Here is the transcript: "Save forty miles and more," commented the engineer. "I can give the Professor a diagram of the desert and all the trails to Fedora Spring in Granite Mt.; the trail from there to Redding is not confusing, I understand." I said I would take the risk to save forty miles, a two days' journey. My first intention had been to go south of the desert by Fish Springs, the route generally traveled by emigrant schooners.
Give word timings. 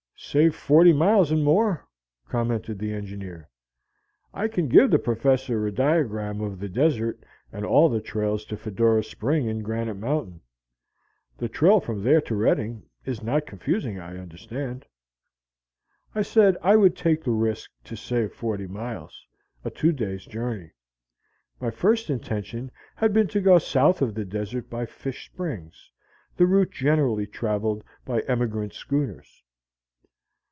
"Save 0.23 0.55
forty 0.55 0.93
miles 0.93 1.31
and 1.31 1.43
more," 1.43 1.87
commented 2.29 2.77
the 2.77 2.93
engineer. 2.93 3.49
"I 4.35 4.47
can 4.47 4.67
give 4.69 4.91
the 4.91 4.99
Professor 4.99 5.65
a 5.65 5.71
diagram 5.71 6.41
of 6.41 6.59
the 6.59 6.69
desert 6.69 7.25
and 7.51 7.65
all 7.65 7.89
the 7.89 7.99
trails 7.99 8.45
to 8.45 8.55
Fedora 8.55 9.03
Spring 9.03 9.47
in 9.47 9.63
Granite 9.63 9.95
Mt.; 9.97 10.39
the 11.39 11.49
trail 11.49 11.79
from 11.79 12.03
there 12.03 12.21
to 12.21 12.35
Redding 12.35 12.83
is 13.03 13.23
not 13.23 13.47
confusing, 13.47 13.97
I 13.99 14.19
understand." 14.19 14.85
I 16.13 16.21
said 16.21 16.55
I 16.61 16.75
would 16.75 16.95
take 16.95 17.23
the 17.23 17.31
risk 17.31 17.71
to 17.85 17.95
save 17.97 18.31
forty 18.31 18.67
miles, 18.67 19.25
a 19.65 19.71
two 19.71 19.91
days' 19.91 20.27
journey. 20.27 20.69
My 21.59 21.71
first 21.71 22.11
intention 22.11 22.69
had 22.95 23.11
been 23.11 23.27
to 23.29 23.41
go 23.41 23.57
south 23.57 24.03
of 24.03 24.13
the 24.13 24.23
desert 24.23 24.69
by 24.69 24.85
Fish 24.85 25.25
Springs, 25.25 25.91
the 26.37 26.45
route 26.45 26.71
generally 26.71 27.25
traveled 27.25 27.83
by 28.05 28.19
emigrant 28.27 28.73
schooners. 28.73 29.41